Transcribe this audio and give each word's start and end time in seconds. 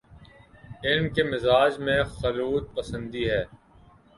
علم 0.83 1.09
کے 1.09 1.23
مزاج 1.23 1.77
میں 1.79 2.03
خلوت 2.15 2.75
پسندی 2.75 3.29
ہے۔ 3.29 3.43